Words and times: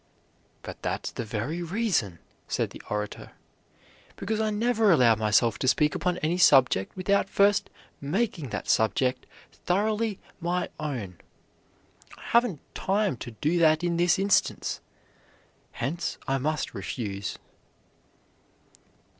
"But 0.63 0.81
that's 0.81 1.11
the 1.11 1.23
very 1.23 1.61
reason," 1.61 2.17
said 2.47 2.71
the 2.71 2.81
orator, 2.89 3.33
"because 4.15 4.41
I 4.41 4.49
never 4.49 4.91
allow 4.91 5.13
myself 5.13 5.59
to 5.59 5.67
speak 5.67 5.93
upon 5.93 6.17
any 6.25 6.39
subject 6.39 6.97
without 6.97 7.29
first 7.29 7.69
making 8.01 8.49
that 8.49 8.67
subject 8.67 9.27
thoroughly 9.51 10.17
my 10.39 10.69
own. 10.79 11.17
I 12.17 12.21
haven't 12.29 12.61
time 12.73 13.15
to 13.17 13.29
do 13.29 13.59
that 13.59 13.83
in 13.83 13.97
this 13.97 14.17
instance. 14.17 14.81
Hence 15.73 16.17
I 16.27 16.39
must 16.39 16.73
refuse." 16.73 17.37